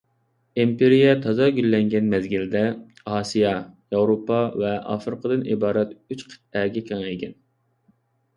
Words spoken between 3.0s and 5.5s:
ئاسىيا، ياۋروپا ۋە ئافرىقىدىن